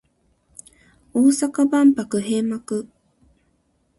[1.13, 2.87] 大阪万博閉幕